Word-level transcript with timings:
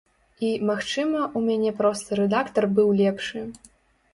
І, 0.45 0.53
магчыма, 0.69 1.21
у 1.39 1.43
мяне 1.49 1.73
проста 1.81 2.19
рэдактар 2.21 2.69
быў 2.79 2.87
лепшы. 3.03 3.45